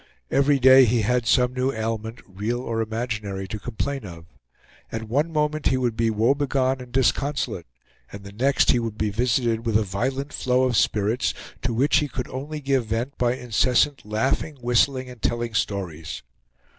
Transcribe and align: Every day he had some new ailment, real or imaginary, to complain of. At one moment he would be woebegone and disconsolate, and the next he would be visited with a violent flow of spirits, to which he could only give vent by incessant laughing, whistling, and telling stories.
Every 0.31 0.57
day 0.57 0.85
he 0.85 1.01
had 1.03 1.27
some 1.27 1.53
new 1.53 1.71
ailment, 1.71 2.21
real 2.25 2.59
or 2.59 2.81
imaginary, 2.81 3.47
to 3.47 3.59
complain 3.59 4.03
of. 4.03 4.25
At 4.91 5.03
one 5.03 5.31
moment 5.31 5.67
he 5.67 5.77
would 5.77 5.95
be 5.95 6.09
woebegone 6.09 6.81
and 6.81 6.91
disconsolate, 6.91 7.67
and 8.11 8.23
the 8.23 8.31
next 8.31 8.71
he 8.71 8.79
would 8.79 8.97
be 8.97 9.11
visited 9.11 9.63
with 9.63 9.77
a 9.77 9.83
violent 9.83 10.33
flow 10.33 10.63
of 10.63 10.75
spirits, 10.75 11.35
to 11.61 11.71
which 11.71 11.97
he 11.97 12.07
could 12.07 12.27
only 12.29 12.61
give 12.61 12.87
vent 12.87 13.15
by 13.19 13.35
incessant 13.35 14.03
laughing, 14.03 14.55
whistling, 14.59 15.07
and 15.07 15.21
telling 15.21 15.53
stories. 15.53 16.23